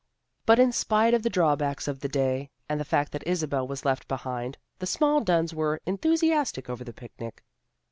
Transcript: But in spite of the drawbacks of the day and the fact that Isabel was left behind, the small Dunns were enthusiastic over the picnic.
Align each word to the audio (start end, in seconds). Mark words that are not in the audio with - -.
But 0.47 0.57
in 0.57 0.71
spite 0.71 1.13
of 1.13 1.21
the 1.21 1.29
drawbacks 1.29 1.87
of 1.87 1.99
the 1.99 2.07
day 2.07 2.49
and 2.67 2.79
the 2.79 2.83
fact 2.85 3.11
that 3.11 3.21
Isabel 3.27 3.67
was 3.67 3.85
left 3.85 4.07
behind, 4.07 4.57
the 4.79 4.87
small 4.87 5.21
Dunns 5.23 5.53
were 5.53 5.79
enthusiastic 5.85 6.71
over 6.71 6.83
the 6.83 6.91
picnic. 6.91 7.43